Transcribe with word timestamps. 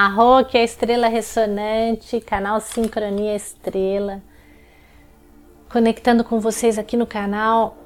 A 0.00 0.44
que 0.44 0.56
é 0.56 0.62
estrela 0.62 1.08
ressonante, 1.08 2.20
canal 2.20 2.60
Sincronia 2.60 3.34
Estrela. 3.34 4.22
Conectando 5.68 6.22
com 6.22 6.38
vocês 6.38 6.78
aqui 6.78 6.96
no 6.96 7.04
canal. 7.04 7.76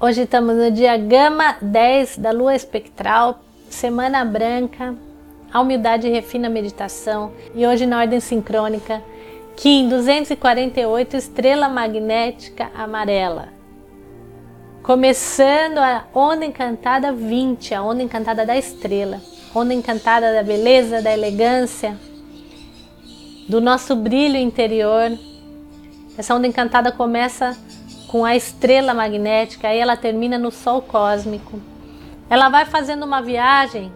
Hoje 0.00 0.22
estamos 0.22 0.56
no 0.56 0.70
dia 0.70 0.96
Gama 0.96 1.58
10 1.60 2.16
da 2.16 2.30
Lua 2.30 2.56
Espectral, 2.56 3.40
Semana 3.68 4.24
Branca, 4.24 4.96
a 5.52 5.60
humildade 5.60 6.08
refina 6.08 6.46
a 6.46 6.50
meditação. 6.50 7.32
E 7.54 7.66
hoje 7.66 7.84
na 7.84 7.98
ordem 7.98 8.20
sincrônica, 8.20 9.02
Kim 9.54 9.90
248, 9.90 11.14
estrela 11.14 11.68
magnética 11.68 12.70
amarela. 12.74 13.50
Começando 14.82 15.76
a 15.76 16.06
onda 16.14 16.46
encantada 16.46 17.12
20, 17.12 17.74
a 17.74 17.82
onda 17.82 18.02
encantada 18.02 18.46
da 18.46 18.56
estrela 18.56 19.20
onda 19.54 19.74
encantada 19.74 20.32
da 20.32 20.42
beleza, 20.42 21.02
da 21.02 21.12
elegância, 21.12 21.96
do 23.48 23.60
nosso 23.60 23.96
brilho 23.96 24.36
interior. 24.36 25.10
Essa 26.16 26.34
onda 26.34 26.46
encantada 26.46 26.92
começa 26.92 27.56
com 28.06 28.24
a 28.24 28.36
estrela 28.36 28.94
magnética 28.94 29.72
e 29.72 29.78
ela 29.78 29.96
termina 29.96 30.38
no 30.38 30.50
sol 30.50 30.82
cósmico. 30.82 31.60
Ela 32.28 32.48
vai 32.48 32.64
fazendo 32.64 33.04
uma 33.04 33.20
viagem 33.20 33.92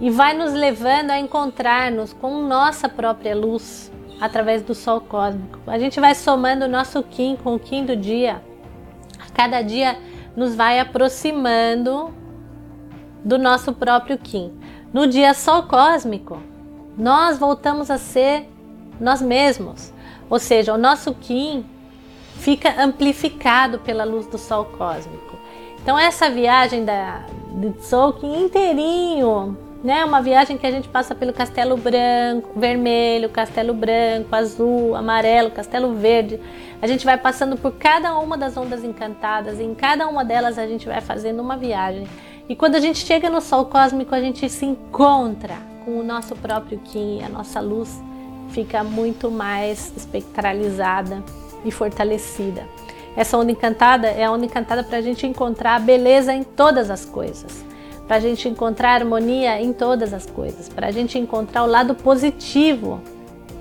e 0.00 0.10
vai 0.10 0.34
nos 0.34 0.52
levando 0.52 1.10
a 1.10 1.18
encontrar-nos 1.18 2.12
com 2.12 2.42
nossa 2.46 2.88
própria 2.88 3.34
luz 3.34 3.90
através 4.20 4.62
do 4.62 4.74
sol 4.74 5.00
cósmico. 5.00 5.58
A 5.66 5.78
gente 5.78 5.98
vai 5.98 6.14
somando 6.14 6.66
o 6.66 6.68
nosso 6.68 7.02
Kim 7.02 7.36
com 7.36 7.54
o 7.54 7.58
Kim 7.58 7.84
do 7.84 7.96
dia. 7.96 8.42
A 9.18 9.30
cada 9.32 9.62
dia 9.62 9.98
nos 10.36 10.54
vai 10.54 10.78
aproximando 10.78 12.14
do 13.26 13.38
nosso 13.38 13.72
próprio 13.72 14.16
Kim. 14.16 14.52
No 14.92 15.04
dia 15.08 15.34
Sol 15.34 15.64
cósmico, 15.64 16.40
nós 16.96 17.36
voltamos 17.36 17.90
a 17.90 17.98
ser 17.98 18.48
nós 19.00 19.20
mesmos, 19.20 19.92
ou 20.30 20.38
seja, 20.38 20.72
o 20.72 20.78
nosso 20.78 21.12
Kim 21.12 21.66
fica 22.36 22.80
amplificado 22.80 23.80
pela 23.80 24.04
luz 24.04 24.28
do 24.28 24.38
Sol 24.38 24.66
cósmico. 24.78 25.36
Então 25.82 25.98
essa 25.98 26.30
viagem 26.30 26.84
da 26.84 27.26
do 27.50 27.74
Sol 27.80 28.12
Kim 28.12 28.44
inteirinho, 28.44 29.58
né, 29.82 30.04
uma 30.04 30.22
viagem 30.22 30.56
que 30.56 30.66
a 30.66 30.70
gente 30.70 30.88
passa 30.88 31.12
pelo 31.12 31.32
Castelo 31.32 31.76
Branco, 31.76 32.50
Vermelho, 32.54 33.28
Castelo 33.28 33.74
Branco, 33.74 34.36
Azul, 34.36 34.94
Amarelo, 34.94 35.50
Castelo 35.50 35.94
Verde. 35.94 36.38
A 36.80 36.86
gente 36.86 37.04
vai 37.04 37.16
passando 37.16 37.56
por 37.56 37.72
cada 37.72 38.16
uma 38.18 38.38
das 38.38 38.56
ondas 38.56 38.84
encantadas, 38.84 39.58
e 39.58 39.64
em 39.64 39.74
cada 39.74 40.06
uma 40.06 40.24
delas 40.24 40.58
a 40.60 40.66
gente 40.66 40.86
vai 40.86 41.00
fazendo 41.00 41.40
uma 41.40 41.56
viagem 41.56 42.06
e 42.48 42.54
quando 42.54 42.76
a 42.76 42.80
gente 42.80 43.04
chega 43.04 43.28
no 43.28 43.40
sol 43.40 43.66
cósmico, 43.66 44.14
a 44.14 44.20
gente 44.20 44.48
se 44.48 44.64
encontra 44.64 45.56
com 45.84 45.98
o 45.98 46.04
nosso 46.04 46.34
próprio 46.36 46.78
Kim, 46.78 47.22
a 47.22 47.28
nossa 47.28 47.60
luz 47.60 48.00
fica 48.50 48.84
muito 48.84 49.30
mais 49.30 49.92
espectralizada 49.96 51.22
e 51.64 51.70
fortalecida. 51.70 52.66
Essa 53.16 53.36
onda 53.36 53.50
encantada 53.50 54.08
é 54.08 54.24
a 54.24 54.30
onda 54.30 54.44
encantada 54.44 54.84
para 54.84 54.98
a 54.98 55.00
gente 55.00 55.26
encontrar 55.26 55.80
beleza 55.80 56.32
em 56.34 56.44
todas 56.44 56.90
as 56.90 57.04
coisas, 57.04 57.64
para 58.06 58.16
a 58.16 58.20
gente 58.20 58.48
encontrar 58.48 59.00
harmonia 59.00 59.60
em 59.60 59.72
todas 59.72 60.12
as 60.12 60.26
coisas, 60.26 60.68
para 60.68 60.88
a 60.88 60.90
gente 60.90 61.18
encontrar 61.18 61.64
o 61.64 61.66
lado 61.66 61.94
positivo 61.94 63.00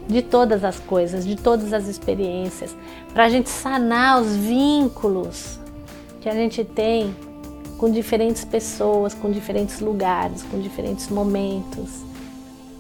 de 0.08 0.22
todas 0.22 0.64
as 0.64 0.80
coisas, 0.80 1.26
de 1.26 1.36
todas 1.36 1.74
as 1.74 1.88
experiências, 1.88 2.76
para 3.14 3.26
a 3.26 3.30
gente 3.30 3.50
sanar 3.50 4.22
os 4.22 4.36
vínculos 4.36 5.60
que 6.22 6.30
a 6.30 6.34
gente 6.34 6.64
tem 6.64 7.16
com 7.78 7.92
diferentes 7.92 8.46
pessoas, 8.46 9.14
com 9.14 9.30
diferentes 9.30 9.80
lugares, 9.80 10.44
com 10.44 10.60
diferentes 10.60 11.10
momentos. 11.10 12.04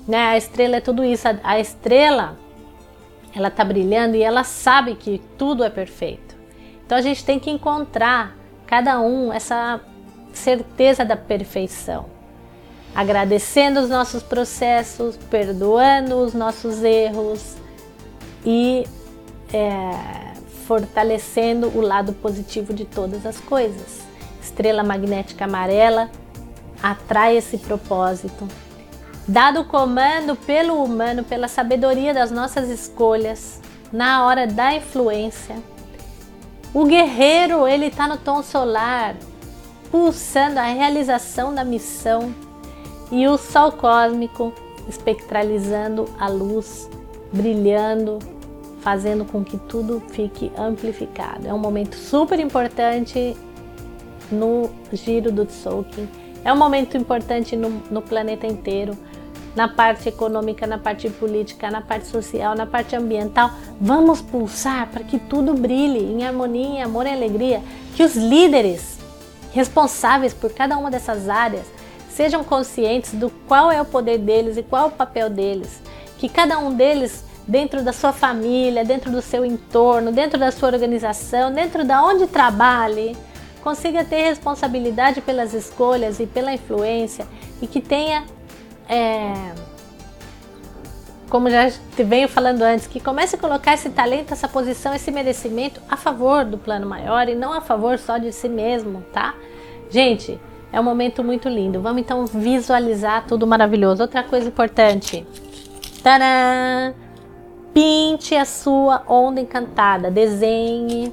Né? 0.07 0.17
A 0.17 0.37
estrela 0.37 0.77
é 0.77 0.81
tudo 0.81 1.03
isso. 1.03 1.27
A 1.43 1.59
estrela, 1.59 2.37
ela 3.35 3.49
está 3.49 3.63
brilhando 3.63 4.15
e 4.15 4.23
ela 4.23 4.43
sabe 4.43 4.95
que 4.95 5.21
tudo 5.37 5.63
é 5.63 5.69
perfeito. 5.69 6.35
Então 6.85 6.97
a 6.97 7.01
gente 7.01 7.25
tem 7.25 7.39
que 7.39 7.49
encontrar 7.49 8.35
cada 8.65 8.99
um 8.99 9.33
essa 9.33 9.81
certeza 10.31 11.03
da 11.03 11.15
perfeição, 11.15 12.05
agradecendo 12.93 13.79
os 13.79 13.89
nossos 13.89 14.21
processos, 14.21 15.17
perdoando 15.29 16.17
os 16.17 16.33
nossos 16.33 16.83
erros 16.83 17.55
e 18.45 18.85
é, 19.51 20.33
fortalecendo 20.67 21.67
o 21.69 21.81
lado 21.81 22.13
positivo 22.13 22.73
de 22.73 22.85
todas 22.85 23.25
as 23.25 23.39
coisas 23.39 24.14
estrela 24.45 24.83
magnética 24.83 25.45
amarela 25.45 26.09
atrai 26.81 27.37
esse 27.37 27.57
propósito. 27.57 28.47
Dado 29.27 29.61
o 29.61 29.65
comando 29.65 30.35
pelo 30.35 30.83
humano, 30.83 31.23
pela 31.23 31.47
sabedoria 31.47 32.13
das 32.13 32.29
nossas 32.29 32.69
escolhas, 32.69 33.59
na 33.91 34.25
hora 34.25 34.45
da 34.45 34.73
influência, 34.75 35.55
o 36.73 36.85
guerreiro 36.85 37.67
ele 37.67 37.87
está 37.87 38.07
no 38.07 38.17
tom 38.17 38.43
solar, 38.43 39.15
pulsando 39.89 40.59
a 40.59 40.63
realização 40.63 41.55
da 41.55 41.63
missão, 41.63 42.33
e 43.11 43.27
o 43.27 43.37
sol 43.37 43.71
cósmico 43.71 44.51
espectralizando 44.87 46.05
a 46.19 46.27
luz, 46.27 46.89
brilhando, 47.31 48.19
fazendo 48.81 49.25
com 49.25 49.43
que 49.43 49.57
tudo 49.57 50.01
fique 50.09 50.51
amplificado. 50.57 51.47
É 51.47 51.53
um 51.53 51.57
momento 51.57 51.95
super 51.95 52.39
importante 52.39 53.35
no 54.31 54.69
giro 54.91 55.31
do 55.31 55.45
Tzolk'in. 55.45 56.07
É 56.43 56.53
um 56.53 56.57
momento 56.57 56.95
importante 56.95 57.55
no, 57.55 57.69
no 57.89 58.01
planeta 58.01 58.45
inteiro, 58.45 58.97
na 59.55 59.67
parte 59.67 60.09
econômica, 60.09 60.67
na 60.67 60.77
parte 60.77 61.09
política, 61.09 61.71
na 61.71 61.81
parte 61.81 62.07
social, 62.07 62.55
na 62.55 62.65
parte 62.65 62.95
ambiental. 62.95 63.49
Vamos 63.79 64.21
pulsar 64.21 64.87
para 64.87 65.03
que 65.03 65.17
tudo 65.17 65.53
brilhe 65.53 65.99
em 65.99 66.25
harmonia, 66.25 66.67
em 66.67 66.83
amor 66.83 67.05
e 67.05 67.11
alegria. 67.11 67.63
Que 67.95 68.03
os 68.03 68.15
líderes 68.15 68.99
responsáveis 69.53 70.33
por 70.33 70.51
cada 70.53 70.77
uma 70.77 70.91
dessas 70.91 71.29
áreas 71.29 71.65
sejam 72.09 72.43
conscientes 72.43 73.13
do 73.13 73.29
qual 73.47 73.71
é 73.71 73.81
o 73.81 73.85
poder 73.85 74.17
deles 74.17 74.57
e 74.57 74.63
qual 74.63 74.83
é 74.83 74.87
o 74.87 74.91
papel 74.91 75.29
deles. 75.29 75.81
Que 76.17 76.27
cada 76.27 76.59
um 76.59 76.73
deles 76.73 77.23
dentro 77.47 77.83
da 77.83 77.93
sua 77.93 78.11
família, 78.11 78.83
dentro 78.83 79.11
do 79.11 79.21
seu 79.21 79.45
entorno, 79.45 80.11
dentro 80.11 80.39
da 80.39 80.51
sua 80.51 80.69
organização, 80.69 81.53
dentro 81.53 81.85
da 81.85 82.03
onde 82.03 82.27
trabalhe, 82.27 83.15
consiga 83.65 84.05
ter 84.05 84.21
responsabilidade 84.21 85.21
pelas 85.21 85.55
escolhas 85.55 86.19
e 86.19 86.27
pela 86.27 86.53
influência 86.53 87.25
e 87.59 87.65
que 87.65 87.81
tenha, 87.81 88.23
é, 88.87 89.33
como 91.31 91.49
já 91.49 91.71
venho 91.97 92.29
falando 92.29 92.61
antes, 92.61 92.85
que 92.85 92.99
comece 92.99 93.35
a 93.35 93.39
colocar 93.39 93.73
esse 93.73 93.89
talento, 93.89 94.31
essa 94.31 94.47
posição, 94.47 94.93
esse 94.93 95.09
merecimento 95.09 95.81
a 95.89 95.97
favor 95.97 96.45
do 96.45 96.59
plano 96.59 96.85
maior 96.85 97.27
e 97.27 97.33
não 97.33 97.53
a 97.53 97.59
favor 97.59 97.97
só 97.97 98.19
de 98.19 98.31
si 98.31 98.47
mesmo, 98.47 99.03
tá? 99.11 99.33
Gente, 99.89 100.39
é 100.71 100.79
um 100.79 100.83
momento 100.83 101.23
muito 101.23 101.49
lindo. 101.49 101.81
Vamos 101.81 102.03
então 102.03 102.23
visualizar 102.27 103.25
tudo 103.25 103.47
maravilhoso. 103.47 104.03
Outra 104.03 104.21
coisa 104.21 104.47
importante. 104.47 105.25
Tadã! 106.03 106.93
Pinte 107.73 108.35
a 108.35 108.45
sua 108.45 109.01
onda 109.07 109.41
encantada, 109.41 110.11
desenhe 110.11 111.11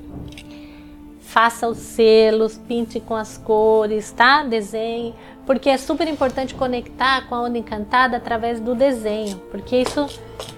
faça 1.32 1.66
os 1.66 1.78
selos, 1.78 2.58
pinte 2.58 3.00
com 3.00 3.16
as 3.16 3.38
cores, 3.38 4.12
tá? 4.12 4.44
Desenhe, 4.44 5.14
porque 5.46 5.70
é 5.70 5.78
super 5.78 6.06
importante 6.06 6.54
conectar 6.54 7.26
com 7.26 7.34
a 7.34 7.40
onda 7.44 7.56
encantada 7.56 8.18
através 8.18 8.60
do 8.60 8.74
desenho, 8.74 9.38
porque 9.50 9.78
isso 9.78 10.06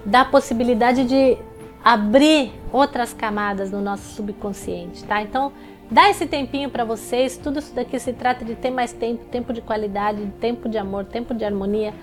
dá 0.05 0.25
possibilidade 0.25 1.05
de 1.05 1.37
abrir 1.81 2.51
outras 2.73 3.13
camadas 3.13 3.71
no 3.71 3.79
nosso 3.79 4.15
subconsciente, 4.15 5.05
tá? 5.05 5.21
Então, 5.21 5.53
dá 5.89 6.09
esse 6.09 6.25
tempinho 6.25 6.69
para 6.69 6.83
vocês. 6.83 7.37
Tudo 7.37 7.59
isso 7.59 7.73
daqui 7.73 7.97
se 7.97 8.11
trata 8.11 8.43
de 8.43 8.53
ter 8.55 8.69
mais 8.69 8.91
tempo, 8.91 9.23
tempo 9.31 9.53
de 9.53 9.61
qualidade, 9.61 10.27
tempo 10.41 10.67
de 10.67 10.77
amor, 10.77 11.05
tempo 11.05 11.33
de 11.33 11.45
harmonia 11.45 11.93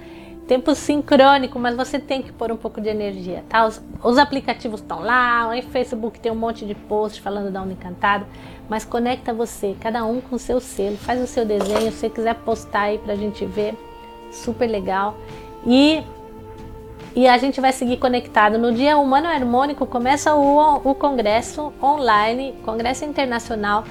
tempo 0.46 0.74
sincrônico, 0.74 1.58
mas 1.58 1.76
você 1.76 1.98
tem 1.98 2.22
que 2.22 2.32
pôr 2.32 2.50
um 2.50 2.56
pouco 2.56 2.80
de 2.80 2.88
energia, 2.88 3.44
tá? 3.48 3.66
Os, 3.66 3.82
os 4.02 4.18
aplicativos 4.18 4.80
estão 4.80 5.00
lá, 5.00 5.48
o 5.48 5.62
Facebook 5.62 6.18
tem 6.20 6.32
um 6.32 6.36
monte 6.36 6.66
de 6.66 6.74
posts 6.74 7.22
falando 7.22 7.50
da 7.50 7.62
Onda 7.62 7.72
Encantada, 7.72 8.26
mas 8.68 8.84
conecta 8.84 9.32
você, 9.32 9.76
cada 9.80 10.04
um 10.04 10.20
com 10.20 10.36
o 10.36 10.38
seu 10.38 10.60
selo, 10.60 10.96
faz 10.96 11.20
o 11.22 11.26
seu 11.26 11.44
desenho, 11.44 11.92
se 11.92 11.98
você 11.98 12.10
quiser 12.10 12.34
postar 12.36 12.82
aí 12.82 12.98
pra 12.98 13.14
gente 13.14 13.44
ver, 13.46 13.74
super 14.30 14.66
legal. 14.66 15.16
E, 15.66 16.02
e 17.14 17.28
a 17.28 17.38
gente 17.38 17.60
vai 17.60 17.72
seguir 17.72 17.98
conectado. 17.98 18.58
No 18.58 18.72
dia 18.72 18.96
Humano 18.96 19.28
Harmônico 19.28 19.86
começa 19.86 20.34
o, 20.34 20.90
o 20.90 20.94
congresso 20.94 21.72
online, 21.80 22.54
congresso 22.64 23.04
internacional 23.04 23.84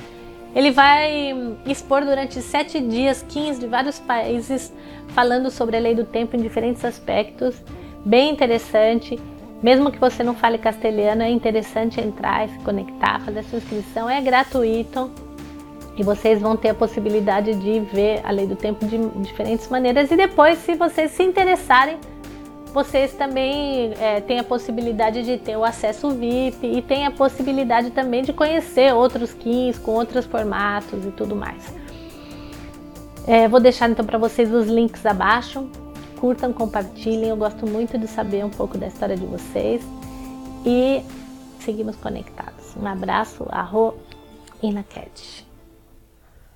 ele 0.55 0.71
vai 0.71 1.33
expor 1.65 2.03
durante 2.03 2.41
sete 2.41 2.79
dias 2.79 3.23
15 3.27 3.59
de 3.59 3.67
vários 3.67 3.99
países 3.99 4.73
falando 5.09 5.49
sobre 5.49 5.77
a 5.77 5.79
lei 5.79 5.95
do 5.95 6.03
tempo 6.03 6.35
em 6.35 6.41
diferentes 6.41 6.83
aspectos. 6.83 7.55
Bem 8.05 8.31
interessante. 8.31 9.19
Mesmo 9.63 9.91
que 9.91 9.99
você 9.99 10.23
não 10.23 10.33
fale 10.33 10.57
castelhano, 10.57 11.21
é 11.21 11.29
interessante 11.29 12.01
entrar 12.01 12.45
e 12.45 12.49
se 12.49 12.59
conectar, 12.59 13.21
fazer 13.21 13.43
sua 13.43 13.59
inscrição. 13.59 14.09
É 14.09 14.19
gratuito. 14.19 15.11
E 15.95 16.03
vocês 16.03 16.41
vão 16.41 16.57
ter 16.57 16.69
a 16.69 16.73
possibilidade 16.73 17.53
de 17.53 17.79
ver 17.79 18.21
a 18.23 18.31
lei 18.31 18.47
do 18.47 18.55
tempo 18.55 18.85
de 18.85 18.97
diferentes 19.21 19.67
maneiras. 19.69 20.09
E 20.09 20.15
depois, 20.15 20.57
se 20.59 20.73
vocês 20.73 21.11
se 21.11 21.23
interessarem, 21.23 21.97
vocês 22.73 23.13
também 23.13 23.93
é, 23.99 24.21
têm 24.21 24.39
a 24.39 24.43
possibilidade 24.43 25.23
de 25.23 25.37
ter 25.37 25.57
o 25.57 25.63
acesso 25.63 26.11
VIP 26.11 26.65
e 26.65 26.81
tem 26.81 27.05
a 27.05 27.11
possibilidade 27.11 27.91
também 27.91 28.23
de 28.23 28.31
conhecer 28.31 28.93
outros 28.93 29.33
kins 29.33 29.77
com 29.77 29.91
outros 29.91 30.25
formatos 30.25 31.05
e 31.05 31.11
tudo 31.11 31.35
mais. 31.35 31.73
É, 33.27 33.47
vou 33.47 33.59
deixar 33.59 33.89
então 33.89 34.05
para 34.05 34.17
vocês 34.17 34.51
os 34.53 34.67
links 34.67 35.05
abaixo. 35.05 35.67
Curtam, 36.19 36.53
compartilhem. 36.53 37.29
Eu 37.29 37.37
gosto 37.37 37.67
muito 37.67 37.97
de 37.97 38.07
saber 38.07 38.45
um 38.45 38.49
pouco 38.49 38.77
da 38.77 38.87
história 38.87 39.17
de 39.17 39.25
vocês. 39.25 39.83
E 40.65 41.03
seguimos 41.59 41.95
conectados. 41.97 42.75
Um 42.75 42.87
abraço, 42.87 43.45
arro 43.49 43.95
e 44.61 44.71
na 44.71 44.83
cat. 44.83 45.50